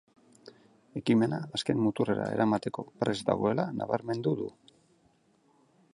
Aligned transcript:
Ekimena 1.01 1.39
azken 1.57 1.83
muturrera 1.87 2.25
eramateko 2.37 2.87
prest 3.03 3.27
dagoela 3.29 3.69
nabarmendu 3.83 4.37
du. 4.41 4.51